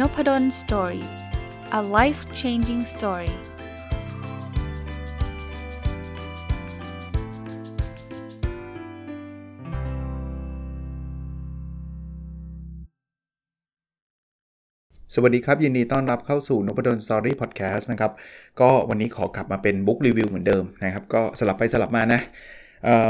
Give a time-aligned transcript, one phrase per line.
[0.00, 1.06] Nopadol Story
[1.78, 3.32] a life changing story
[15.14, 18.12] สวัสดีครับ ยินดีต้อนรับเข้าสู่นพดล Story Podcast นะครับ
[18.60, 22.20] ก็วันนี้ขอกลับมาเป็น book review เหมือนเดิมนะครับ ก็สลับไปสลับมานะ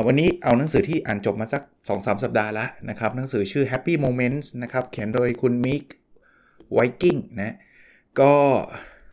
[0.06, 5.84] วันนี้เอาหนังสือที่อ่านจบมาสัก 2-3 สัปดาห์แล้วนะครับ หนังสือชื่อ Happy Moments นะครับ เขียนโดยคุณมิก
[6.72, 7.54] ไวกิ้งนะ
[8.20, 8.34] ก็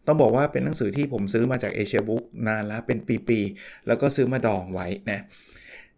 [0.07, 2.97] ต้องบอกว่าเป็นหนังสือที่ผมซื้อมาจากเอเชียบุ๊กนานแล้วเป็น
[3.27, 5.19] ปีๆ แล้วก็ซื้อมาดองไว้นะ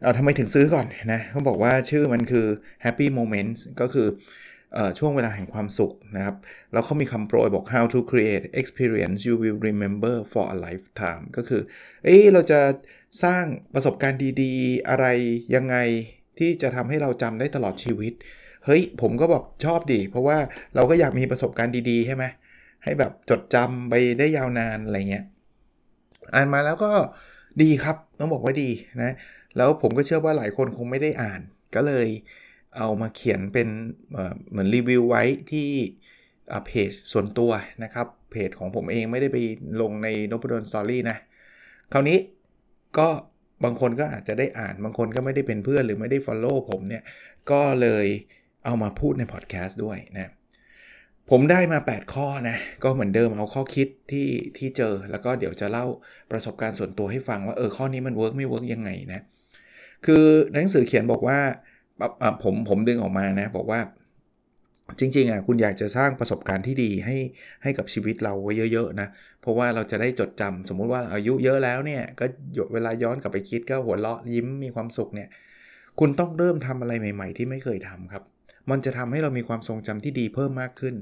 [0.01, 2.45] เอาทำไมถึงซื้อก่อนนะเขาบอกว่าชื่อมันคือ
[2.85, 4.07] Happy Moments ก็คือ
[4.99, 6.35] ช่วงเวลาแห่งความสุขนะครับ
[6.71, 11.61] แล้วเขามีคำโปรยบอก how to create experience you will remember for a lifetime ก็คือ
[12.03, 12.59] เอ้เราจะ
[13.23, 15.05] สร้างประสบการณ์ดีๆ อะไร
[15.55, 15.75] ยังไง
[16.39, 18.13] ที่จะทำให้เราจำได้ตลอดชีวิต
[18.65, 20.37] เฮ้ยผมก็แบบชอบดี เพราะว่า
[20.75, 22.23] เราก็อยากมีประสบการณ์ดีๆใช่ไหม
[22.83, 25.25] ให้แบบจดจำไปได้ยาวนานอะไรเงี้ย
[26.33, 26.91] อ่านมาแล้วก็
[27.61, 28.69] ดีครับต้องบอกว่าดี
[29.03, 29.13] นะ
[29.57, 31.41] แล้วผมก็เชื่อว่าหลายคนคงไม่ได้อ่าน
[31.75, 32.07] ก็เลย
[32.77, 33.67] เอามาเขียนเป็น
[34.49, 35.67] เหมือนรีวิวไว้ที่
[36.65, 37.51] เพจส่วนตัว
[37.83, 39.37] นะครับ เพจของผมเองไม่ได้ไป
[39.81, 41.17] ลงในนพดล Story นะ
[41.93, 42.17] คราวนี้
[42.97, 43.07] ก็
[43.63, 47.03] บางคนก็อาจจะได้อ่านบางคนก็ไม่ได้เป็นเพื่อนหรือไม่ได้ Follow ผมเนี่ย
[47.51, 48.07] ก็เลย
[48.65, 50.31] เอามาพูดในพอดแคสต์ด้วยนะ
[51.29, 55.85] ผมได้มา 8 ข้อนะ ก็เหมือนเดิมเอาข้อคิดที่ที่เจอ แล้วก็เดี๋ยวจะเล่า
[56.31, 59.21] ประสบการณ์ส่วนตัวให้ฟังว่าเออข้อนี้มัน work ไม่ work ยังไงนะ
[60.05, 61.37] คือหนังสือเขียนบอกว่า
[62.43, 63.79] ผมผมดึงออกมานะ บอกว่า
[64.99, 67.17] จริงๆอะคุณอยากจะสร้างประสบการณ์ที่ดีให้
[67.63, 69.07] ให้กับชีวิตเราไว้เยอะๆนะ
[69.41, 72.25] เพราะว่าเราจะได้จดจำสมมุติว่าอายุเยอะแล้วเนี่ย ก็
[72.73, 75.29] เวลาย้อนกลับไปคิดก็หัวเราะยิ้มมีความสุขเนี่ย
[75.99, 78.23] คุณต้องเริ่มทำอะไรใหม่ ๆ ที่ไม่เคยทำครับ
[78.71, 80.95] มันจะทำให้เรามีความทรงจำที่ดีเพิ่มมากขึ้น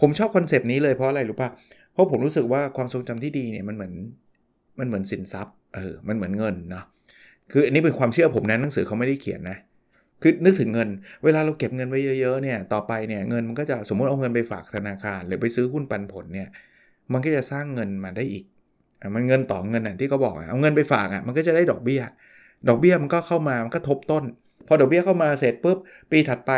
[0.00, 1.50] ผมชอบคอนเซปต์นี้เลยเพราะอะไรรู้ปะ
[1.92, 3.92] เพราะผมรู้สึกว่าความทรงจำที่ดีเนี่ยมันเหมือน
[4.78, 6.84] มันเหมือนสินทรัพย์เออมันเหมือนเงินเนาะ
[7.52, 9.58] คืออันนี้เป็นความเชื่อผมนะหนังสือเขาไม่ได้เขียนนะ
[10.22, 10.88] คือนึกถึงเงิน
[11.24, 16.48] เวลาเราเก็บเงินไว้เยอะๆเนี่ยต่อไปเนี่ยเงินมันก็จะสมมติเอาเงินไปฝากธนาคาร หรือไปซื้อหุ้นปันผลเนี่ย
[17.12, 18.44] มันก็จะสร้างเงินมาได้อีก
[19.14, 22.02] มันเงินต่อเงินอะที่เขาบอกเอาเงินไปฝากอะมันก็จะได้ดอกเบี้ย
[22.68, 24.24] ดอกเบี้ยมันก็เข้ามามันก็ทบต้น
[24.66, 25.78] พอดอกเบี้ยเข้ามาเสร็จปุ๊บ
[26.10, 26.52] ปีถัดไป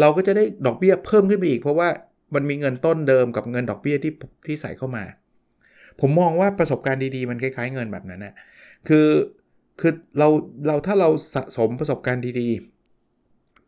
[0.00, 1.88] เราก็จะได้ดอกเบี้ยเพิ่มขึ้นไปอีก เพราะว่า
[2.34, 4.12] มันมีเงินต้นเดิมกับเงินดอกเบี้ยที่
[4.46, 5.04] ที่ใส่เข้ามา
[6.00, 8.34] ผมมองว่าประสบการณ์ดีๆ มันคล้าย ๆ เงินแบบนั้นนะ
[8.88, 9.06] คือ
[9.80, 10.28] คือเรา
[10.66, 12.48] เราถ้าเราสะสมประสบการณ์ดี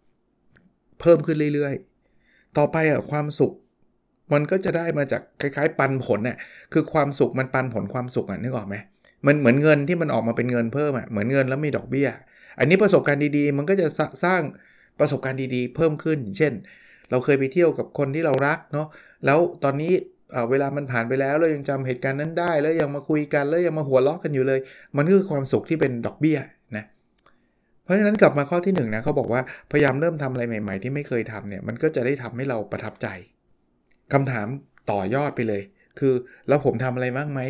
[0.07, 3.53] ๆ เพิ่มขึ้นเรื่อยๆ ต่อไปอะความสุข
[4.33, 6.37] มันก็จะได้มาจากคล้ายๆ ปันผลน่ะ
[6.73, 8.77] คือความสุขมันปันผลความสุขอะนึกออกไหม
[9.27, 12.09] มันเหมือนเงินที่มันออกมาเป็นเงินเพิ่มอะเหมือนเงินแล้วมีดอกเบี้ย
[12.59, 13.87] อันนี้ประสบการณ์ดีๆ มันก็จะ
[14.25, 14.41] สร้าง
[15.01, 16.53] ประสบการณ์ดีๆ เพิ่มขึ้น เช่น
[17.11, 18.87] เราเคยไปเที่ยวกับคนที่เรารักเนาะ
[19.27, 19.93] แล้วตอนนี้
[20.51, 24.61] เวลามันผ่านไปแล้วเรายังจำเหตุการณ์นั้นได้ แล้วยังมาคุยกันแล้วยังมาหัวเราะกันอยู่เลย
[24.97, 26.39] มันคือความสุขที่เป็นดอกเบี้ย
[26.77, 26.85] นะ
[27.85, 33.07] เพราะฉะนั้นกลับมาข้อที่1นนะเขาบอกว่าพยายามเริ่มทำอะไรใหม่ ๆ ที่ไม่เคยทำเนี่ยมันก็จะได้ทำให้เราประทับใจ
[34.13, 34.47] คำถาม
[34.91, 35.63] ต่อยอดไปเลย
[35.99, 36.15] คือ
[36.49, 37.41] แล้วผมทำอะไรบ้างไหม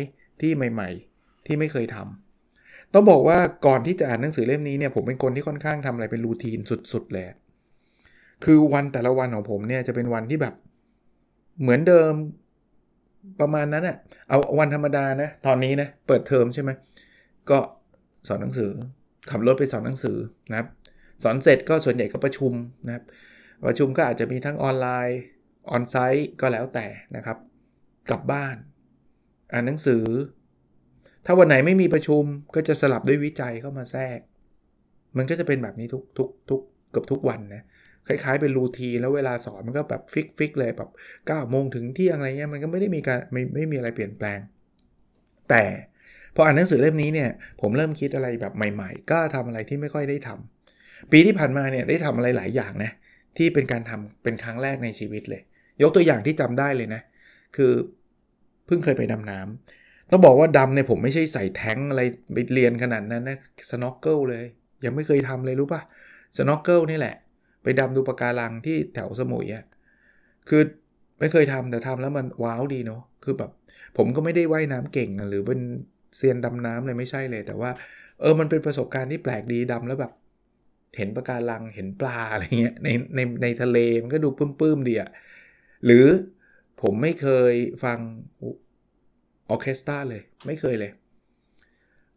[0.41, 6.59] ที่ใหม่ ๆ ที่ไม่เคยทำต้องบอกว่าก่อนที่จะอ่านหนังสือเล่มนี้เนี่ยผมเป็นคนที่ค่อนข้างทำอะไรเป็นรูทีน
[6.93, 7.25] สุดๆเลย
[8.43, 10.53] คือวันแต่ละวันของผมเนี่ยจะเป็นวันที่แบบ
[11.61, 12.11] เหมือนเดิม
[13.39, 13.97] ประมาณนั้นอะ
[14.27, 16.69] เอาวันธรรมดานะ ตอนนี้นะ เปิดเทอมใช่ไหม
[17.49, 17.59] ก็
[18.27, 18.71] สอนหนังสือ
[19.29, 20.17] ขับรถไปสอนหนังสือ
[20.49, 20.67] นะครับ
[21.23, 22.53] สอนเสร็จก็ส่วนใหญ่ก็ประชุม
[22.87, 23.03] นะครับ
[23.67, 25.19] ประชุมก็อาจจะมีทั้งออนไลน์
[25.71, 27.37] ออนไซต์ก็แล้วแต่นะครับ
[28.09, 28.55] กลับบ้าน
[29.51, 30.03] อ่านหนังสือ
[31.25, 32.23] ถ้าวันไหนไม่มีประชุม
[32.55, 34.19] ก็จะสลับด้วยวิจัยเข้ามาแทรก
[35.17, 37.63] มันก็จะเป็นแบบนี้ทุกทุกทุกเกือบทุกวันนะ
[38.07, 40.89] คล้ายๆเป็น routine แล้วเวลาสอนมันก็แบบ fix fix เลยแบบ
[41.19, 44.39] 9โมงถึงเที่ยงอะไรเงี้ยมันก็ไม่ได้มีการไม่ไม่มีอะไรเปลี่ยนแปลง
[45.49, 45.63] แต่
[46.35, 47.29] พออ่านหนังสือเล่มนี้เนี่ย
[47.61, 52.91] ผมเริ่มคิดอะไรแบบใหม่ๆ ก็ทำอะไรที่ไม่ค่อยได้ทำปีที่ผ่านมาเนี่ยได้ทำอะไรหลายอย่างนะ
[53.37, 55.41] ที่เป็นการทำเป็นครั้งแรกในชีวิตเลย
[55.81, 57.01] ยกตัวอย่างที่จำได้เลยนะ
[57.55, 57.71] คือ
[58.65, 62.01] เพิ่งเคยไปดำน้ำต้องบอกว่าดำเนี่ยผมไม่ใช่ใส่แท้งอะไร
[62.33, 63.37] ไปเรียนขนาดนั้นนะ
[63.69, 64.45] snorkel เลย
[64.85, 65.81] ยังไม่เคยทำเลยรู้ปะ
[66.37, 67.15] snorkel นี่แหละ
[67.63, 69.65] ไปดำดูปะการังที่แถวสมุยอะ
[70.49, 70.61] คือ
[71.19, 73.51] ไม่เคยทำแต่ทำแล้วมันว้าวดีเนาะคือแบบ
[73.97, 75.61] ผมก็ไม่ได้ว่ายน้ำเก่งหรือเป็น
[76.17, 77.71] เซียนดำน้ำเลยไม่ใช่เลย แต่ว่า
[78.19, 80.11] เออมันเป็นประสบการณ์ที่แปลกดีดำแล้วแบบ
[80.97, 85.09] เห็นปะการังเห็นปลาอะไรเงี้ยในในในทะเลมันก็ดูปลื้มๆดีอะ
[85.85, 86.05] หรือ
[86.81, 87.53] ผมไม่เคย
[87.83, 87.97] ฟัง
[89.49, 90.91] ออเคสตราเลย ไม่เคยเลย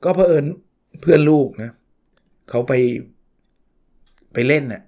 [0.05, 0.47] ก็เพอเอิญ
[1.01, 1.71] เพื่อนลูกนะ
[2.51, 2.73] เขาไป
[4.33, 4.83] ไปเล่นนะ่ะ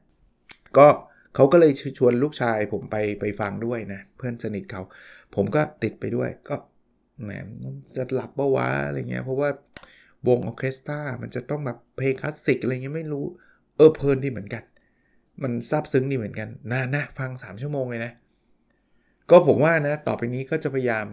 [0.78, 0.88] ก็
[1.34, 4.82] เขาก็เลยชวนลูกชายผมไปไปฟังด้วยนะ เพื่อนสนิทเขา
[5.34, 6.56] ผมก็ติดไปด้วยก็
[7.22, 7.30] แหม
[7.96, 9.48] จะหลับปะวะอะไรเงี้ยเพราะว่า
[10.28, 13.24] วงออเคสตรามันจะต้องแบบเพลงคลาสสิกอะไรเงี้ยไม่รู้
[13.76, 14.62] เออเพลินดีเหมือนกัน
[15.42, 18.12] มันซาบซึ้งดีเหมือนกันนะนะฟัง 3 ชั่วโมงเลยนะ
[19.30, 21.06] ก็ผมว่านะ ต่อไปนี้ก็จะพยายาม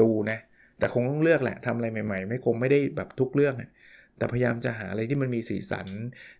[0.00, 0.38] ดูนะ
[0.78, 3.54] แต่คงต้องเลือกแหละทำอะไรใหม่ๆ ไม่คงไม่ได้แบบทุกเรื่อง
[4.16, 5.86] แต่พยายามจะหาอะไรที่มันมีสีสัน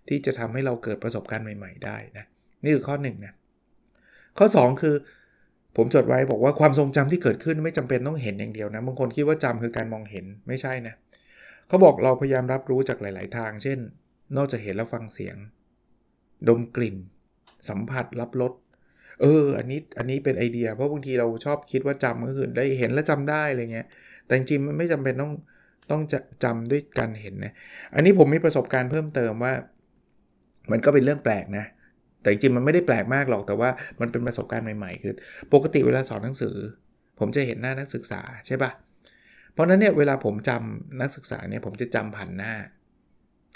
[0.08, 2.24] ที่จะทำให้เราเกิดประสบการณ์ใหม่ ๆ ได้นะ
[2.64, 3.34] นี่คือข้อ1นนะ
[4.38, 4.94] ข้อ 2 คือ
[5.76, 10.94] ผมจดไว้บอกว่าความทรงจำที่เกิดขึ้นไม่จำเป็นต้องเห็นอย่างเดียวนะบางคนคิดว่าจำคือการมองเห็นไม่ใช่นะ
[11.68, 13.78] เขาบอกเราพยายามรับรู้จากหลาย ๆ ทาง เช่น
[14.36, 15.36] นอกจากเห็นแล้วฟังเสียง
[16.48, 16.96] ดมกลิ่น
[17.68, 18.52] สัมผัสรับรส
[19.20, 23.86] เออ อันนี้ อันนี้เป็นไอเดีย เพราะบางทีเราชอบคิดว่าจำก็คือได้เห็นแล้วจำได้อะไรเงี้ย
[24.26, 25.32] แต่จริงมันไม่จำเป็นต้อง
[25.90, 27.52] ต้องจะจำด้วยการเห็นนะ
[27.94, 29.54] อันนี้ผมมีประสบการณ์เพิ่มเติมว่า
[30.70, 31.66] มันก็เป็นเรื่องแปลกนะ
[32.20, 33.70] แต่จริงมันไม่ได้แปลกมากหรอกแต่ว่า
[34.00, 35.14] มันเป็นประสบการณ์ใหม่ๆ คือ
[35.52, 36.56] ปกติเวลาสอนหนังสือ
[37.18, 38.70] ผมจะเห็นหน้านักศึกษาใช่ปะ
[39.52, 42.52] เพราะนั้นเนี่ยเวลาผมจำนักศึกษาเนี่ยผมจะจำผ่านหน้า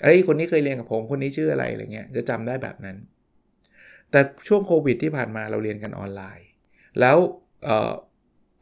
[0.02, 2.96] ไอ้คนนี้เคยเรียนกับผมคนนี้ชื่ออะไรอะไรเงี้ยจะจำได้แบบนั้น
[4.10, 6.46] แต่ช่วงโควิดที่ผ่านมาเราเรียนกันออนไลน์
[7.00, 7.16] แล้ว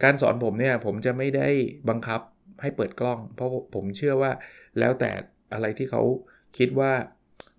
[0.02, 1.49] การสอนผมเนี่ยผมจะไม่ได้
[1.88, 2.20] บังคับ
[2.62, 4.32] ให้เปิดกล้อง เพราะผมเชื่อว่า
[4.79, 5.11] แล้วแต่
[5.52, 6.02] อะไรที่เขา
[6.58, 6.93] คิดว่า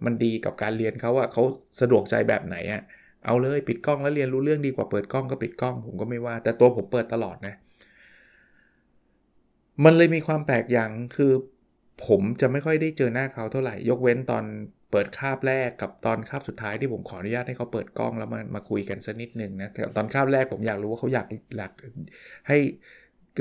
[0.05, 1.43] มันดีกับการเรียนเขาอะเขา
[1.81, 2.81] สะดวกใจแบบไหนอะ
[3.25, 7.55] เอาเลยปิดกล้องแล้วเรียนรู้เรื่องดีกว่าเปิดกล้องก็ปิดกล้องผมก็ไม่ว่า แต่ตัวผมเปิดตลอดนะ
[9.83, 11.31] มันเลยมีความแปลกอย่างคือ
[12.07, 14.43] ผมจะไม่ค่อยได้เจอหน้าเขาเท่าไหร่ ยกเว้นตอน
[14.91, 21.27] เปิดคาบแรกกับตอนคาบสุดท้ายที่ผมขออนุญาตให้เขาเปิดกล้องแล้วมามาคุยกันสักนิดหนึ่งนะตอนคาบแรกผมอยากรู้ว่าเขาอยาก
[21.57, 21.71] อยาก
[22.47, 22.57] ให้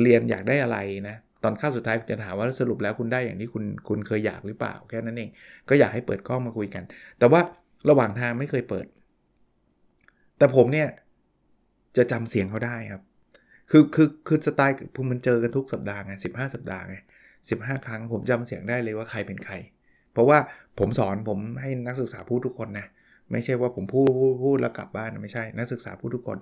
[0.02, 0.78] เรียนอยากได้อะไร
[1.08, 5.30] นะ ตอนข้าวสุดท้ายจะถามว่าสรุปแล้วคุณได้อย่างที่คุณคุณเคยอยากหรือเปล่าแค่นั้นเอง
[5.68, 6.82] ก็อยากให้เปิดกล้องมาคุยกัน
[7.18, 7.40] แต่ว่า
[7.88, 8.86] ระหว่างทางไม่เคยเปิด
[10.38, 10.88] แต่ผมเนี่ย
[11.96, 13.02] จะจำเสียงเขาได้ครับ
[13.70, 16.96] คือคือคือสไตล์ผมมันเจอกันทุกสัปดาห์ไงสิสัปดาห์ไง
[17.48, 17.54] สิ
[17.86, 19.54] ครั้งผมจำเสียงได้เลยว่าใครเป็นใคร
[20.12, 20.38] เพราะว่า
[20.78, 22.86] ผมสอนผมให้นักศึกษาพูดทุกคนนะ
[23.30, 26.38] ไม่ใช่ว่าผมพูดพูดพูดแล้วกลับบ้านไม่ใช่นักศึกษาพูดทุกคน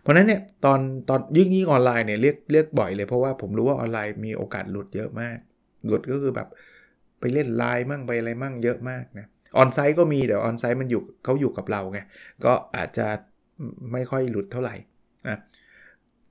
[0.00, 5.36] เพราะนั้นเนี่ยตอนตอนยิ่งยิ่งออนไลน์เนี่ยเรียกเรียกบ่อยเลยเพราะว่าผมรู้ว่าออนไลน์มีโอกาสหลุดเยอะมาก
[5.86, 6.48] หลุดก็คือแบบ
[7.20, 9.26] ไปเล่นไลน์มั่งไปอะไรมั่งเยอะมากนะ
[9.58, 12.00] ออนไซต์ก็มีแต่ออนไซต์มันอยู่เขาอยู่กับเราไง
[12.44, 13.06] ก็อาจจะ
[13.92, 14.74] ไม่ค่อยหลุดเท่าไหร่
[15.28, 15.38] นะ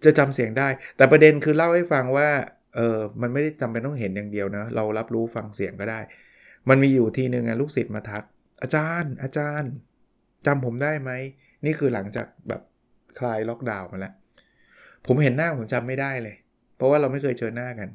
[0.03, 0.67] จะจำเสียงได้
[0.97, 2.29] แต่ประเด็นคือเล่าให้ฟังว่า
[2.75, 5.99] เออมันไม่ได้จำเป็นต้องเห็นอย่างเดียวนะเรารับรู้ฟังเสียงก็ได้
[6.69, 8.23] มันมีอยู่ทีหนึ่งลูกศิษย์มาทัก
[8.61, 9.71] อาจารย์อาจารย์
[10.45, 11.11] จำผมได้ไหม
[11.65, 12.61] นี่คือหลังจากแบบ
[13.19, 14.13] คลายล็อกดาวน์มาแล้ว
[15.05, 16.35] ผมเห็นหน้าผมจำไม่ได้เลย
[16.77, 17.89] เพราะว่าเราไม่เคยเจอหน้ากัน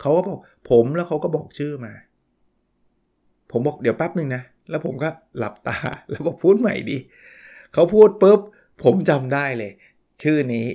[0.00, 0.38] เขาก็บอก
[0.70, 1.92] ผมแล้วเขาก็บอกชื่อมา
[3.52, 5.08] ผมบอกเดี๋ยวแป๊บหนึ่งนะ แล้วผมก็
[5.38, 5.76] หลับตา
[6.10, 6.98] แล้วบอกพูดใหม่ดี
[7.74, 8.40] เขาพูดปุ๊บ
[8.84, 9.72] ผมจำได้เลย
[10.22, 10.66] ชื่อนี้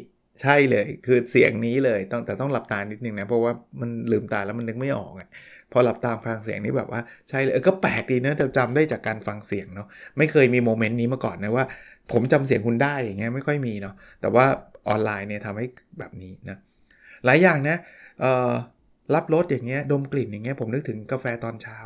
[0.41, 3.51] ใช่เลยคือเสียงนี้เลยต้องแต่ต้องหลับตานิดนึงนะเพราะว่า
[3.81, 5.27] มันลืมตาแล้วมันนึกไม่ออกอะ
[5.71, 9.87] พอหลับตาฟังเสียงนี้แบบว่าใช่เลยก็แปลกดีนะแต่จำได้จากการฟังเสียงเนาะ
[10.17, 11.65] ไม่เคยมีโมเมนต์นี้มาก่อนนะว่า
[12.11, 14.45] ผมจำเสียงคุณได้อย่างเงี้ยไม่ค่อยมีเนาะแต่ว่า
[14.87, 15.65] ออนไลน์เนี่ยทำให้
[15.99, 16.57] แบบนี้นะ
[17.25, 17.77] หลายอย่างนะ
[19.13, 21.77] รับรสอย่างเงี้ยดมกลิ่นอย่างเงี้ยผมนึกถึงกาแฟตอนเช้า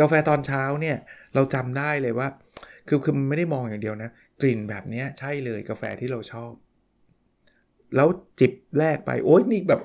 [0.00, 0.96] กาแฟตอนเช้าเนี่ย
[1.34, 2.28] เราจำได้เลยว่า
[2.88, 6.52] คือคือมันไม่ได้มองอย่างเดียวนะ กลิ่นแบบนี้ใช่เลยกาแฟที่เราชอบ
[7.96, 8.08] แล้ว
[8.40, 9.82] จิบแรกไป โอ๊ยนี่แบบ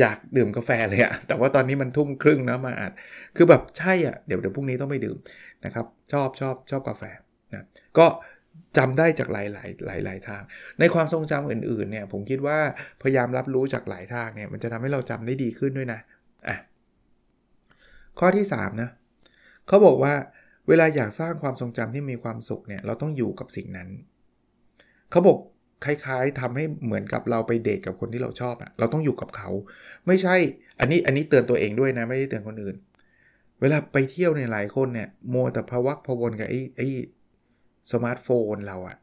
[0.00, 2.92] อยากดื่มกาแฟเลยอะแต่ว่าตอนนี้มันทุ่มครึ่งนะมาอาจ
[3.36, 5.16] คือแบบใช่อะเดี๋ยวเดี๋ยวพรุ่งนี้ต้องไปดื่ม
[5.64, 7.02] นะครับ ชอบชอบชอบกาแฟ
[7.54, 7.64] นะ
[7.98, 8.06] ก็
[8.78, 10.42] จำได้จากหลายหลายหลายหลายทาง
[10.80, 12.58] ในความทรงจำอื่นๆเนี่ยผมคิดว่า
[13.02, 16.00] พยายามรับรู้จากหลายทางเนี่ยมันจะทำให้เราจำได้ดีขึ้นด้วยนะ
[16.48, 16.56] อะ
[18.18, 18.90] ข้อที่ 3 นะ
[19.68, 20.14] เขาบอกว่า
[20.68, 23.88] เวลาอยากสร้างความทรงจำที่มีความสุขเนี่ยเราต้องอยู่กับสิ่งนั้น
[25.10, 25.38] เขาบอก
[25.84, 29.50] คล้ายๆทำให้เหมือนกับเราไปเดทกับคนที่เราชอบอะเราต้องอยู่กับเขา
[30.06, 30.34] ไม่ใช่
[30.80, 32.76] อันนี้อันนี้เตือนตัวเองด้วยนะไม่ได้เตือนคนอื่น
[33.60, 36.88] เวลาไปเที่ยวในหลายคนเนี่ยมัวแต่พวักพวนกับไอ้ไอ้
[37.90, 38.96] สมาร์ทโฟนเราอะ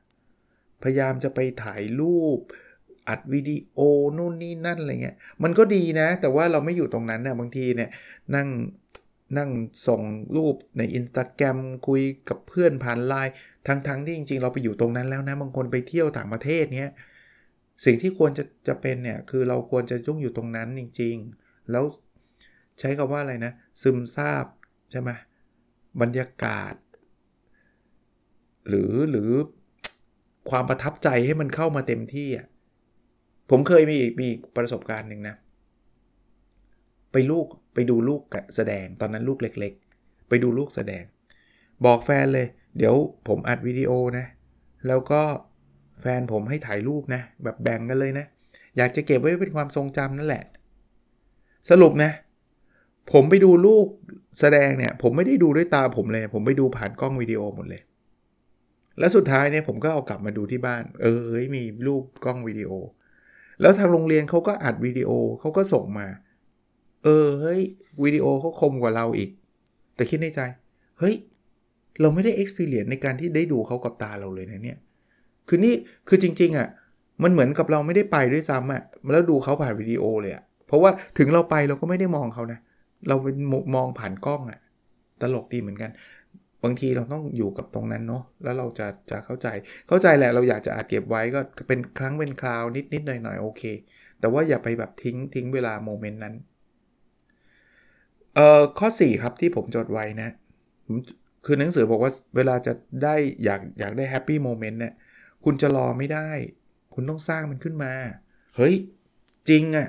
[0.84, 2.40] พยายามจะไปถ่ายรูป
[3.10, 3.80] อัดวิดีโอ
[4.18, 7.90] นู่นนี่นั่นอะไรเงี้ยมันก็ดีนะ แต่ว่าเราไม่อยู่ตรงนั้นนะบางทีเนี่ย
[8.36, 8.48] นั่ง
[9.38, 9.50] นั่ง
[9.88, 10.02] ส่ง
[10.36, 13.34] รูปในอินสตาแกรมคุยกับเพื่อนผ่านไลน์
[13.68, 16.92] ทั้งๆทที่จริง ๆ เราไปอยู่ตรงนั้นแล้วนะบางคนไปเที่ยวต่างประเทศเนี้ย
[17.86, 21.84] สิ่งที่ควรจะจะเป็นเนี่ยคือเราควรจะต้องอยู่ตรงนั้นจริง ๆ แล้ว
[22.80, 24.46] ใช้คาว่าอะไรนะ ซึมซาบ
[24.92, 25.10] ใช่ไหม
[26.02, 26.74] บรรยากาศ
[28.70, 29.30] หรือหรือ
[30.50, 32.48] ความประทับใจให้มันเข้ามาเต็มที่อะ
[33.50, 34.28] ผมเคยมีมี
[34.58, 35.36] ประสบการณ์หนึ่งนะ
[37.12, 38.22] ไปลูกไปดูลูก
[38.56, 41.04] แสดงตอนนั้นลูกเล็ก ๆ ไปดูลูกแสดง
[41.86, 42.96] บอกแฟนเลย เดี๋ยว
[43.28, 44.26] ผมอัดวิดีโอนะ
[44.88, 45.22] แล้วก็
[46.02, 48.26] แฟนผมให้ถ่ายรูปนะ แบบแบ่งกันเลยนะ
[48.78, 50.44] อยากจะเก็บไว้เป็นความทรงจำนั่นแหละ
[51.70, 52.12] สรุปนะ
[53.14, 53.88] ผมไปดูลูก
[54.40, 57.82] แสดงเนี่ย ผมไม่ได้ดูด้วยตาผมเลย ผมไปดูผ่านกล้องวิดีโอหมดเลย
[59.00, 62.72] แล้วสุดท้ายเนี่ยผมก็เอากลับมาดูที่บ้าน เออเฮ้ยมีรูปกล้องวิดีโอ
[63.62, 66.08] แล้วทางโรงเรียนเขาก็อัดวิดีโอเขาก็ส่งมา
[67.04, 67.62] เออเฮ้ย
[68.04, 69.30] วิดีโอเขาคมกว่าเราอีก
[69.96, 70.40] แต่คิดในใจ
[71.00, 71.16] เฮ้ย
[72.02, 74.78] เราไม่ได้ experience ในการที่ได้ดูเขากับตาเราเลยนะเนี่ย
[75.48, 75.74] คือนี่
[76.08, 76.68] คือจริง ๆอะ่ะ
[77.24, 82.60] มันเหมือนกับเราไม่ได้ไปด้วยซ้ำอะ่ะแล้วดูเขาผ่านวิดีโอเลยอะ่ะเพราะว่าถึงเราไปเราก็ไม่ได้มองเขานะ
[83.08, 83.36] เราเป็น
[83.76, 84.60] มองผ่านกล้องอะ่ะ
[85.22, 85.92] ตลกดีเหมือนกัน
[86.64, 89.48] บางทีเราต้องอยู่กับตรงนั้นเนาะแล้วเราจะจะเข้าใจ
[89.88, 93.64] เข้าใจแหละเราอยากจะอาจเก็บไว้ก็เป็นครั้งเป็นคราวนิดนิดหน่อยหน่อยโอเค
[94.20, 96.36] แต่ว่าอย่าไปแบบทิ้งทิ้งเวลาโมเมนต์นั้น
[98.36, 100.30] เอ่อข้อ 4 ครับที่ผมจดไว้นะ
[101.46, 104.94] คือหนังสือบอกว่าเวลาจะได้อยากอยากได้ happy moment เนี่ย
[105.44, 106.30] คุณจะรอไม่ได้
[106.94, 107.92] คุณต้องสร้างมันขึ้นมา
[108.56, 108.76] เฮ้ย
[109.50, 109.88] จริงอะ่ะ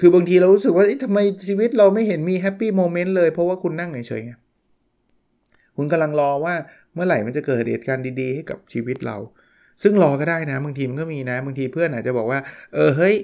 [0.00, 1.18] คือบางทีเรารู้สึกว่าทำไม
[1.48, 4.32] ชีวิตเราไม่เห็นมี happy moment เลย เพราะว่าคุณนั่งเฉยๆไง
[5.78, 6.54] คุณกำลังรอว่า
[6.94, 9.16] เมื่อไหร่มันจะเกิดเหตุการณ์ดีๆ ให้กับชีวิตเรา
[9.82, 12.40] ซึ่งรอก็ได้นะ บางทีมันก็มีนะ บางทีเพื่อนอาจจะบอกว่า
[12.74, 13.14] เออเฮ้ย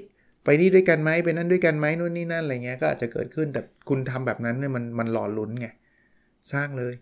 [0.45, 5.69] ไปนี่ด้วยกันไหมไปนั่นด้วยกันไหมนู่นนี่นั่นอะไรเงี้ยก็อาจจะเกิดขึ้นแต่คุณทำแบบนั้นเนี่ยมันมันหล่อลุ้นไง
[6.53, 6.95] สร้างเลย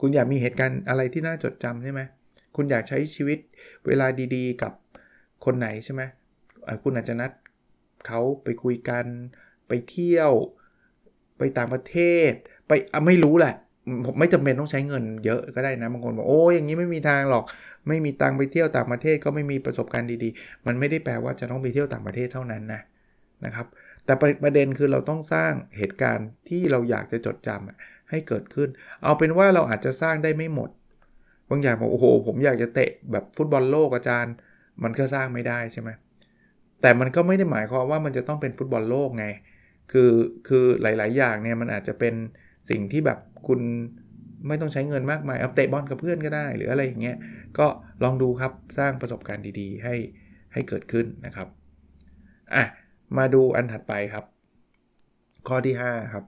[0.00, 2.00] คุณอยากมีเหตุการณ์อะไรที่น่าจดจำใช่ไหม
[2.56, 3.38] คุณอยากใช้ชีวิต
[3.86, 4.72] เวลาดีๆ กับ
[5.44, 6.02] คนไหนใช่ไหม
[6.82, 7.32] คุณอาจจะนัด
[8.06, 9.06] เขาไปคุยกัน
[9.68, 10.32] ไปเที่ยว
[11.38, 11.96] ไปต่างประเท
[12.30, 12.32] ศ
[12.66, 12.72] ไป
[13.06, 13.54] ไม่รู้แหละ
[14.06, 17.44] ผมไม่จำเป็นต้องใช้เงินเยอะก็ได้นะบางคนบอกโอ้ยอย่างนี้ไม่มีทางหรอก
[17.88, 22.80] ไม่มีตังไปเที่ยวต่างประเทศก็ไม่มีประสบการณ์ดีๆ มันไม่ได้แปลว่าจะต้องไปเที่ยวต่างประเทศเท่านั้นนะ
[23.44, 23.66] นะครับ
[24.04, 28.68] แต่ประเด็นคือเราต้องสร้างเหตุการณ์ที่เราอยากจะจดจำให้เกิดขึ้น
[29.02, 30.70] เอาเป็นว่าเราอาจจะสร้างได้ไม่หมด
[31.50, 34.34] บางอย่างบอกโอ้โหผมอยากจะเตะแบบฟุตบอลโลกอาจารย์
[34.82, 35.90] มันก็สร้างไม่ได้ใช่ไหม
[36.80, 39.26] แต่มันก็ไม่ได้หมายความว่ามันจะต้องเป็นฟุตบอลโลกไง
[39.92, 40.12] คือ
[40.48, 42.14] คือหลาย ๆ อย่างเนี่ยมันอาจจะเป็น
[42.68, 43.60] สิ่งที่แบบคุณ
[44.48, 47.16] ไม่ต้องใช้เงินมากมายเอาเตะบอลกับเพื่อนก็ได้ หรืออะไรอย่างเงี้ย
[47.58, 47.66] ก็
[48.04, 49.94] ลองดูครับสร้างประสบการณ์ดีๆ ให้
[50.52, 51.48] ให้เกิดขึ้นนะครับ
[52.54, 52.64] อะ
[53.18, 54.24] มาดูอันถัดไปครับ
[55.48, 56.24] ข้อที่ 5 ครับ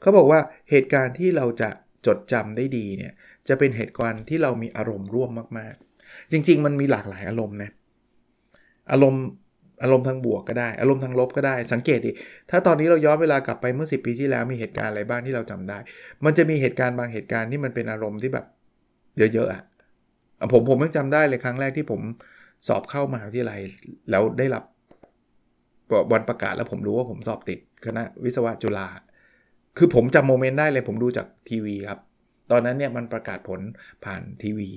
[0.00, 1.70] เขาบอกว่าเหตุการณ์ที่เราจะ
[2.06, 3.12] จดจำได้ดีเนี่ย
[3.48, 7.70] จะเป็นเหตุการณ์ที่เรามีอารมณ์ร่วมมากๆ จริง ๆ มันมีหลากหลายอารมณ์นะ
[8.92, 9.24] อารมณ์
[9.82, 12.10] อารมณ์ทางบวกก็ได้ อารมณ์ทางลบก็ได้ สังเกตดิ
[12.50, 15.78] ถ้าตอนนี้เราย้อนเวลากลับไปเมื่อ 10 ปีที่แล้วมีเหตุการณ์อะไรบ้างที่เราจำได้
[16.24, 18.46] มันจะมีเหตุการณ์บางเหตุการณ์ที่มันเป็นอารมณ์ที่แบบ
[19.18, 19.62] เยอะๆอะ
[20.52, 22.00] ผมผมยังจำได้เลยครั้งแรกที่ผม
[22.68, 23.60] สอบเข้ามหาวิทยาลัย
[24.10, 24.64] แล้วได้รับ
[26.12, 28.88] วันประกาศแล้วผมรู้ว่าผมสอบติดคณะวิศวะจุฬา
[29.78, 32.00] คือผมจำโมเมนต์ได้เลยผมดูจากทีวีครับ
[32.50, 33.60] ตอนนั้นเนี่ยมันประกาศผล
[34.04, 34.70] ผ่านทีวี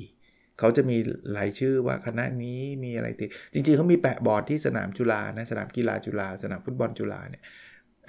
[0.60, 0.98] เขาจะมี
[1.38, 7.43] รายชื่อว่าคณะนี้มีอะไรติด จริงๆเขามีแปะบอร์ดที่สนามจุฬานะสนามกีฬาจุฬาสนามฟุตบอลจุฬาเนี่ย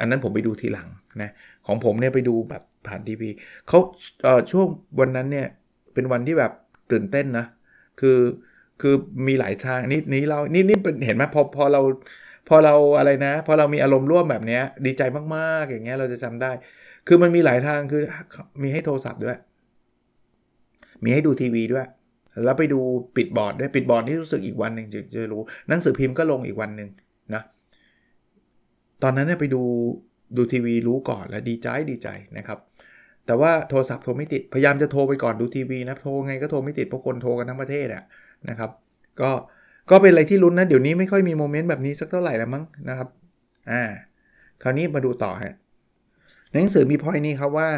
[0.01, 0.89] อันนั้นผมไปดูทีหลัง
[1.23, 1.31] นะ
[1.67, 3.31] ของผมเนี่ยไปดูแบบผ่านทีวี
[3.69, 3.79] เขา
[4.25, 4.67] เอ่อช่วง
[5.01, 5.47] วันนั้นเนี่ย
[5.95, 6.53] เป็นวันที่แบบ
[6.93, 7.47] ตื่นเต้นนะ
[8.01, 8.19] คือ
[8.81, 8.95] คือ
[9.29, 11.83] มีหลายทางนี่นี่เรานี่นี่เป็นเห็นไหมพอพอเรา
[12.49, 15.03] พอเราอะไรนะ พอเรามีอารมณ์ร่วมแบบนี้ดีใจ
[15.37, 16.53] มากๆ อย่างเงี้ยเราจะจำได้
[17.07, 18.03] คือมันมีหลายทางคือ
[18.63, 19.39] มีให้โทรศัพท์ด้วย
[21.05, 21.87] มีให้ดูทีวีด้วย
[22.45, 22.81] แล้วไปดู
[23.17, 26.89] ปิดบอร์ดด้วยปิดบอร์ดที่รู้สึกอีกวันหนึ่งจะจะรู้หนังสือพิมพ์ก็ลงอีกวันหนึ่ง
[27.35, 27.43] นะ
[29.03, 29.63] ตอนนั้นเนี่ยไปดู
[30.37, 32.59] ดูทีวีรู้ก่อนแล้วดีใจดีใจนะครับ
[33.27, 38.03] แต่ว่าโทรศัพท์โทรไม่ติดพยายามจะโทรไปก่อนดูทีวีนะโทรไงก็โทรไม่ติดเพราะคนโทรกันทั้งประเทศอะ
[38.49, 38.71] นะครับ
[39.21, 39.31] ก็
[39.91, 43.09] ก็เป็นอะไรที่ลุ้นนะเดี๋ยวนี้ไม่ค่อยมีโมเมนต์แบบนี้สักเท่าไหร่แล้วมั้งนะครับ
[43.71, 43.83] อ่า
[44.63, 45.55] คราวนี้มาดูต่อฮะ
[46.53, 47.69] หนังสือมีพอยนี้ครับว่า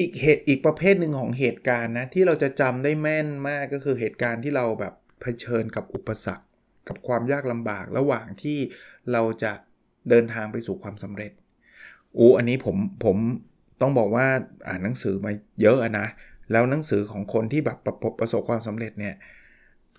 [0.00, 6.44] อีกเหตุอีกประเภทหนึ่งของเหตุการณ์นะ ที่เราจะจำได้แม่นมากก็คือเหตุการณ์ที่เราแบบเผชิญกับอุปสรรค
[6.88, 8.58] กับความยากลำบากระหว่างที่
[9.12, 9.52] เราจะ
[10.10, 11.32] เดินทางไปสู่ความสำเร็จ
[12.18, 13.16] อู้อันนี้ผมผม
[13.80, 14.26] ต้องบอกว่า
[14.66, 16.06] อ่านหนังสือมาเยอะนะ
[16.52, 19.14] แล้วหนังสือของคนที่แบบประประสบความสำเร็จเนี่ย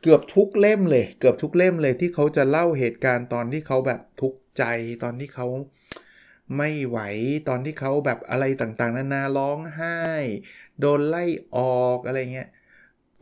[0.01, 4.63] เกือบทุกเล่มเลย เกือบทุกเล่มเลยที่เขาจะเล่าเหตุการณ์ตอนที่เขาแบบทุกข์ใจ
[5.03, 5.47] ตอนที่เขา
[6.57, 6.99] ไม่ไหว
[7.47, 9.99] ตอนที่เขาแบบอะไรต่างๆ นานาร้องไห้
[10.79, 11.23] โดนไล่
[11.55, 12.49] ออกอะไรเงี้ย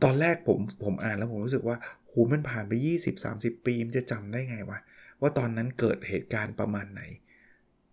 [0.02, 2.72] ตอนแรกผมผมอ่านแล้วผมรู้สึกว่าโหมันผ่านไป
[3.16, 4.78] 20-30 ปีมันจะจำได้ไงวะ
[5.20, 7.02] ว่าตอนนั้นเกิดเหตุการณ์ประมาณไหน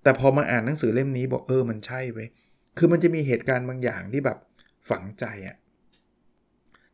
[0.04, 2.28] แต่พอมาอ่านหนังสือเล่มนี้บอกเออมันใช่เว้ย
[2.78, 4.38] คือมันจะมีเหตุการณ์บางอย่างที่แบบ
[4.90, 5.56] ฝังใจอะ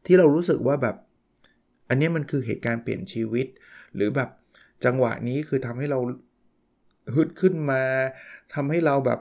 [0.05, 0.95] ที่เรารู้สึกว่าแบบ
[1.89, 3.47] อันนี้มันคือเหตุการณ์เปลี่ยนชีวิต
[3.95, 4.29] หรือแบบ
[4.85, 5.99] จังหวะนี้คือทำให้เรา
[7.15, 7.81] ฮึดขึ้นมา
[8.53, 9.19] ทำให้เราแบบ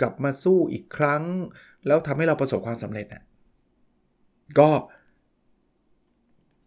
[0.00, 1.22] กลับมาสู้อีกครั้ง
[1.86, 3.22] แล้วทำให้เราประสบความสำเร็จอะ
[4.58, 4.70] ก็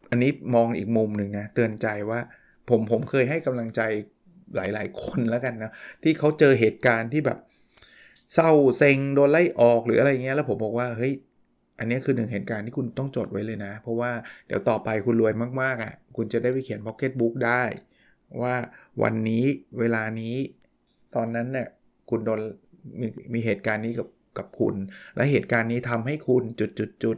[0.10, 2.20] อันนี้มองอีกมุมหนึ่งนะเตือนใจว่า
[2.70, 3.82] ผมผมเคยให้กำลังใจ
[4.56, 5.72] หลาย ๆ คนแล้วกันนะ
[6.04, 7.40] ที่เขาเจอเหตุการณ์ที่แบบ
[8.34, 11.14] เศร้าเซ็งโดนไล่ออกหรืออะไรเงี้ยแล้วผมบอกว่าเฮ้ย
[11.80, 14.12] อันนี้คือหนึ่งเหตุการณ์ที่คุณต้องจดไว้เลยนะ เพราะว่า
[14.48, 17.64] เดี๋ยวต่อไปคุณรวยมากๆอะ่ะคุณจะได้ไปเขียนพ็อกเก็ตบุ๊กได้
[18.42, 18.56] ว่า
[19.04, 19.44] วันนี้
[19.80, 20.36] เวลานี้
[21.16, 21.68] ตอนนั้นเนี่ย
[22.10, 22.40] คุณโดน
[23.00, 24.76] มีมีเหตุการณ์นี้กับกับคุณ
[25.16, 27.18] และเหตุการณ์นี้ทำให้คุณจุดจุดจุด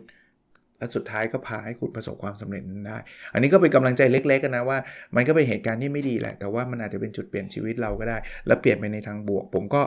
[0.78, 2.98] และสุดท้ายก็พาให้คุณประสบความสำเร็จได้
[3.34, 4.78] อันนี้ก็เป็นกำลังใจเล็กๆกันนะว่า
[5.16, 8.18] มันก็เป็นเหตุการณ์ที่ไม่ดีแหละ แต่ว่ามันอาจจะเป็นจุดเปลี่ยนชีวิตเราก็ได้
[8.48, 9.82] และเปลี่ยนไปในทางบวก ผมก็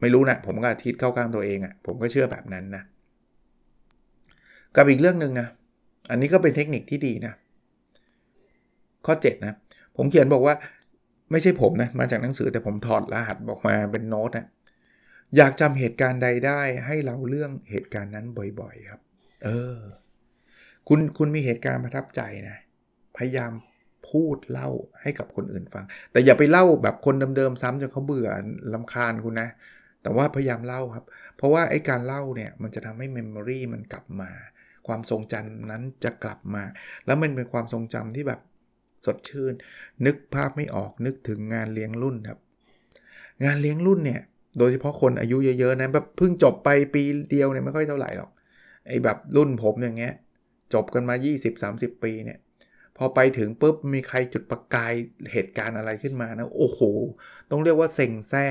[0.00, 2.82] ไม่รู้นะผมก็ทิศเข้าข้างตัวเองอะ่ะผมก็เชื่อแบบนั้นนะ
[4.76, 5.48] กับอีกเรื่องหนึ่งนะ
[6.10, 7.32] อันนี้ก็เป็นเทคนิคที่ดีนะ
[9.06, 9.54] ข้อ7นะ
[9.96, 10.54] ผมเขียนบอกว่า
[11.30, 14.46] ไม่ใช่ผมนะ มาจากหนังสือแต่ผมถอดรหัสบอกมาเป็นโน้ตนะ
[15.36, 18.26] อยากจำเหตุการณ์ใดได้ ให้เราเรื่องเหตุการณ์นั้น
[18.60, 19.00] บ่อยๆครับ
[19.44, 19.78] เออ
[20.88, 22.56] คุณคุณมีเหตุการณ์ประทับใจนะ
[23.16, 23.52] พยายาม
[24.10, 24.70] พูดเล่า
[25.02, 28.28] ให้กับคนอื่นฟัง แต่อย่าไปเล่าแบบคนเดิมๆซ้ำจนเขาเบื่อ
[28.74, 29.48] ลำคาญคุณนะ
[30.02, 31.04] แต่ว่าพยายามเล่าครับ
[31.36, 34.30] เพราะว่าไอ้การเล่าเนี่ยมันจะทำให้เมมโมรีมันกลับมา
[34.86, 36.62] ความทรงจำนั้นจะกลับมา
[37.06, 38.40] แล้วมันเป็นความทรงจำที่แบบ
[39.04, 39.52] สดชื่น
[40.06, 42.38] นึกภาพไม่ออกนึกถึงงานเลี้ยงรุ่นครับ
[43.44, 44.20] งานเลี้ยงรุ่นเนี่ย
[44.58, 48.30] โดยเฉพาะคนอายุเยอะๆนะแบบเพิ่งจบไปปีเดียวเนี่ยไม่ค่อยเท่าไหร่หรอก
[48.86, 50.14] ไอ้แบบรุ่นผมอย่างเงี้ย
[50.74, 51.14] จบกันมา
[51.58, 52.38] 20-30 ปีเนี่ย
[52.96, 54.92] พอไปถึงปุ๊บมีใครจุดประกาย
[55.32, 56.80] เหตุการณ์อะไรขึ้นมานะโอ้โห
[57.50, 58.46] ต้องเรียกว่าเซ็งแซ่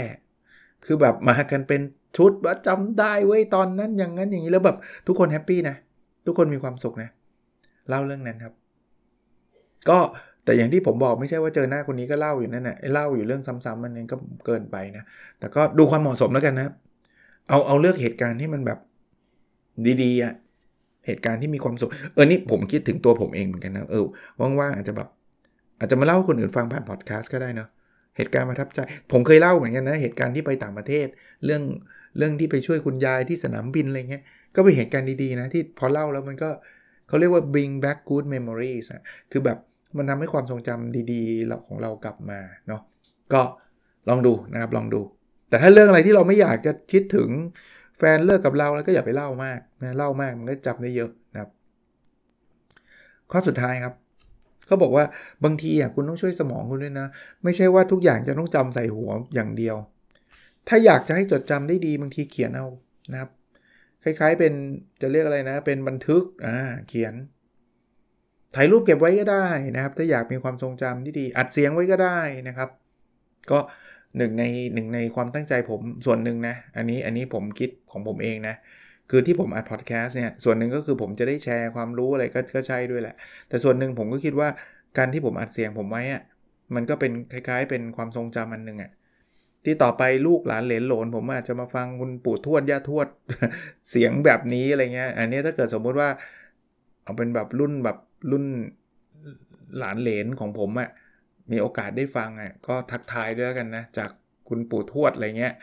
[0.86, 1.82] คือแบบมากันเป็น
[2.18, 5.76] ชุดว่าจำได้เว้ยตอนนั้นอย่างนั้นอย่างนี้แล้วแบบทุกคนแฮปปี้นะ
[6.26, 7.10] ทุกคนมีความสุขนะ
[7.90, 8.54] เล่าเรื่องนั้นครับ
[9.90, 10.00] ก็
[10.46, 15.04] แต่อย่างที่ผมบอกไม่ใช่ว่าเจอหน้าคนนี้ก็เล่าอยู่นั่นแหละเล่าอยู่เรื่องซ้ำๆมันนี้ก็เกินไปนะ
[15.40, 16.68] แต่ก็ดูความเหมาะสมแล้วกันนะ
[17.50, 18.80] เอาเอาเลือกเหตุการณ์ที่มันแบบ
[20.04, 20.34] ดีๆอะ
[21.06, 24.06] เหตุการณ์ที่มีความสุข เออ นี่ผมคิดถึงตัวผมเองเหมือนกันนะ เออ
[24.60, 25.08] ว่างๆอาจจะแบบ
[25.80, 27.70] อาจจะมาเล่าให้คนอื่นฟังผ่านพอดแคสต์ก็ได้เนาะ
[28.18, 28.80] เหตุการณ์ประทับใจ
[29.12, 31.08] ผมเคยเล่าเหมือนกันนะ เหตุการณ์ที่ไปต่างประเทศ
[31.46, 31.62] เรื่อง
[32.18, 34.24] เรื่องที่ไปช่วยคุณยายที่สนามบินอะไรเงี้ย
[34.56, 36.50] ก็เป็นเหตุการณ์ดีๆนะที่พอเล่าแล้วมันก็
[37.08, 39.58] เขาเรียกว่า bring back good memories อะคือแบบ
[39.98, 42.82] มันทำให้ความทรงจำดีๆเราของเรากลับมาเนาะ
[43.34, 43.42] ก็
[44.10, 45.02] ลองดูนะครับลองดู
[45.50, 47.30] แต่ถ้าเรื่องอะไรที่เราไม่อยากจะคิดถึง
[47.98, 51.50] แฟนเลิกกับเราแล้วก็อย่าไปเล่ามากนะเล่ามากมันก็จำได้เยอะนะครับ
[53.32, 53.94] ข้อสุดท้ายครับ
[54.68, 55.06] เขาบอกว่า
[55.44, 57.08] บางทีอะคุณต้องช่วยสมองคุณด้วยนะ
[57.44, 59.76] ไม่ใช่ว่าทุกอย่างจะต้องจำใส่หัวอย่างเดียว
[60.68, 62.68] ถ้าอยากจะให้จดจำได้ดีบางทีเขียนเอา
[63.12, 63.30] นะครับ
[64.04, 64.54] คล้ายๆเป็น
[65.02, 67.14] จะเรียกอะไรนะ เป็นบันทึกอ่าเขียน
[68.56, 72.70] ถ่ายรูปเก็บไว้ก็ได้นะครับ ถ้าอยากมีความทรงจำที่ดี อัดเสียงไว้ก็ได้นะครับ
[73.52, 73.60] ก็
[74.18, 78.56] หนึ่งในหนึ่งในความตั้งใจผมส่วนหนึ่งนะ อันนี้อันนี้ผมคิดของผมเองนะ
[79.10, 83.16] คือที่ผมอัดพอดแคสต์เนี่ย ส่วนหนึ่งก็คือผมจะได้แชร์ความรู้อะไรก็ก็ใช่ด้วยแหละ
[83.48, 84.50] แต่ส่วนหนึ่งผมก็คิดว่า
[84.98, 86.22] การที่ผมอัดเสียงผมไว้อะ
[86.76, 88.92] มันก็เป็นคล้ายๆ เป็นความทรงจำอันหนึ่งอะ
[89.64, 93.08] ที่ต่อไปลูกหลานเหลนหลนผมอาจจะมาฟังคุณปู่ทวดย่าทวด
[93.90, 96.10] เสียงแบบนี้อะไรเงี้ย อันนี้ถ้าเกิดสมมุติว่า
[97.04, 97.98] เอาเป็นแบบรุ่นแบบ
[98.32, 98.46] รุ่น
[99.78, 100.90] หลานเหลนของผมอะ่ะ
[101.52, 104.10] มีโอกาสได้ฟังอะ่ะก็ทักทายด้วยกันนะ จาก
[104.48, 105.54] คุณปู่ทวดอะไรเงี้ย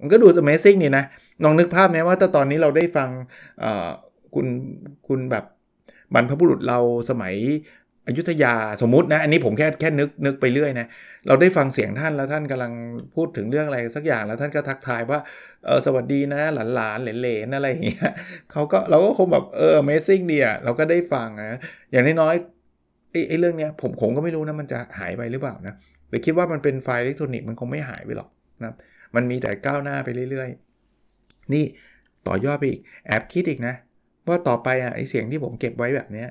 [0.00, 1.04] มันก็ดูสมัยซิ่งนี่นะ
[1.44, 3.08] ลองนึกภาพไหมว่าถ้าตอนนี้เราได้ฟัง
[4.34, 4.46] คุณ
[5.08, 5.44] คุณแบบ
[6.14, 6.78] บรรพบุรุษเรา
[7.10, 7.34] สมัย
[8.08, 10.86] อยุธยาสมมตินะ อันนี้ผมแค่แค่นึกนึกไปเรื่อยนะ
[11.26, 12.72] เราได้ฟังเสียงท่านแล้วท่านกำลัง
[13.14, 15.20] พูดถึงเรื่องอะไรสักอย่างแล้วท่านก็ทักทายว่า
[15.66, 18.10] เออสวัสดีนะหลานหลานเหลนๆอะไรอย่างเงี้ย
[18.52, 21.58] เขาก็เราก็คงแบบเออ amazing ดีอะเราก็ได้ฟังนะ
[21.92, 25.74] อย่างน้อยๆไอ้ไอ้เรื่องเนี้ยผมผมก็ไม่รู้นะมันจะหายไปหรือเปล่านะ
[26.08, 28.28] แต่คิดว่ามันเป็นไฟล์อิเล็กทรอนิกส์มันคงไม่หายไปหรอก
[28.62, 28.74] นะ
[29.14, 31.64] มันมีแต่ก้าวหน้าไปเรื่อยๆ นี่
[32.26, 33.74] ต่อยอดไปอีกแอบคิดอีกนะ
[34.28, 36.28] ว่าต่อไปอะไอ้เสียงที่ผมเก็บไว้แบบเนี้ย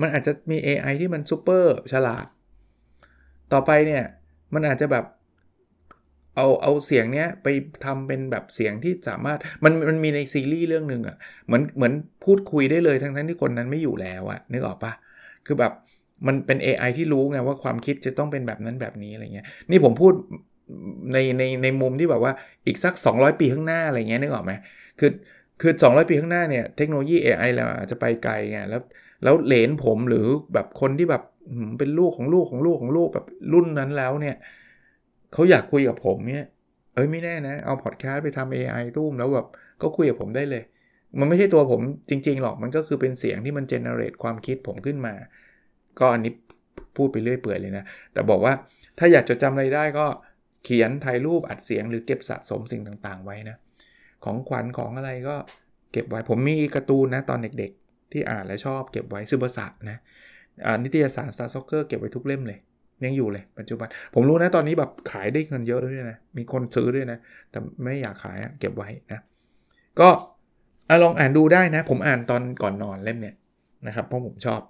[0.00, 2.26] มันอาจจะมี AI ที่มันซูเปอร์ฉลาด
[3.52, 4.04] ต่อไปเนี่ย
[4.54, 5.04] มันอาจจะแบบ
[6.36, 7.46] เอาเอาเสียงเนี้ยไป
[7.84, 11.92] ทำเป็นแบบเสียงที่สามารถมันมันมีในซีรีส์เรื่องหนึ่งอะ่ะเหมือนเหมือน
[12.24, 14.92] พูดคุยได้เลยทั้งทั้งที่คนนั้นไม่อยู่แล้วอะนึกออกปะ
[15.46, 15.72] คือแบบ
[16.26, 20.12] มันเป็น AI ที่รู้ไงว่าความคิดจะต้องเป็นแบบนั้นแบบนี้อะไรเงี้ยนี่ผมพูด
[21.12, 22.32] ในในในมุมที่แบบว่า
[22.66, 24.52] อีกสัก 200 ปีข้างหน้าอะไรเงี้ยนึกออกไหม
[24.98, 25.10] คือ
[25.60, 28.80] คือ 200 ปีข้างหน้าเนี่ยเทคโนโลยี AI เราอาจจะไปไกลไงแล้ว
[29.22, 31.22] แล้วเหลนผมหรือแบบคนที่แบบ
[31.78, 34.36] เป็นลูกของลูกของลูกของลูกแบบรุ่นนั้นแล้วเนี่ย
[35.32, 36.46] เขาอยากคุยกับผมเนี่ย
[36.94, 39.46] เอ้ยไม่แน่นะ เอาพอดแคสต์ไปทำ AI ตุ้มแล้วแบบ
[39.82, 40.62] ก็คุยกับผมได้เลย
[41.18, 41.80] มันไม่ใช่ตัวผม
[42.10, 45.14] จริง ๆ หรอกมันก็คือเป็นเสียงที่มันเจเนเรตความคิดผมขึ้นมา
[45.98, 46.32] ก็อันนี้
[46.96, 48.52] พูดไปเรื่อยเปื่อยเลยนะ แต่บอกว่า
[48.98, 50.06] ถ้าอยากจดจำอะไรได้ก็
[50.64, 53.56] เขียนถ่ายรูปอัดเสียงหรือเก็บสะสมสิ่งต่างๆ ไว้นะ
[54.24, 55.36] ของขวัญของอะไรก็
[55.92, 57.72] เก็บไว้ผมมีการ์ตูนนะตอนเด็ก
[58.12, 59.98] ที่อ่านและชอบเก็บไว้ซูเปอร์สะนะ
[60.82, 62.58] นิตยสาร Star Soccer เก็บไว้ทุกเล่มเลย
[63.04, 67.18] ยังอยู่เลยปัจจุบัน ผมรู้นะตอนนี้แบบขายได้เงินเยอะด้วยนะ มีคนซื้อด้วยนะ
[67.50, 69.20] แต่ไม่อยากขายนะเก็บไว้นะ
[70.00, 70.08] ก็
[71.02, 73.36] ลองอ่านดูได้นะ ผมอ่านตอนก่อนนอนเล่มเนี่ย
[73.86, 74.60] นะครับ เพราะผมชอบ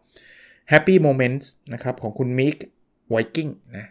[0.73, 2.57] Happy Moments นะครับของคุณมิก
[3.09, 3.87] ไวกิ้งนะ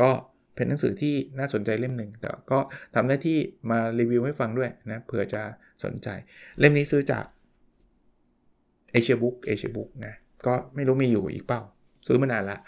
[0.00, 0.08] ก็
[0.54, 2.58] เป็นหนังสือที่น่าสนใจเล่มหนึ่งแต่ก็
[2.94, 3.38] ทำหน้าที่
[3.70, 5.42] มารีวิวให้ฟังด้วยนะเผื่อจะ
[5.84, 6.08] สนใจ
[6.58, 7.24] เล่มนี้ซื้อจาก
[8.92, 10.14] เอเชียบุ๊กเอเชียบุ๊กนะ
[10.46, 11.60] ก็ไม่รู้มีอยู่อีกเปล่า
[12.06, 12.58] ซื้อมานานละ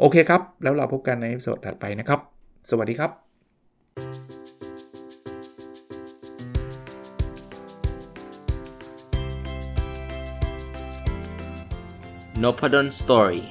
[0.00, 2.20] โอเคครับ แล้วเราพบกันในสดถัดไปนะครับ
[2.70, 3.10] สวัสดีครับ
[12.42, 13.42] n o p a d o n Story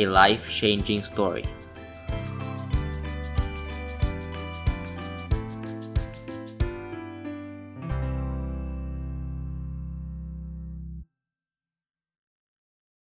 [0.00, 1.46] a life changing story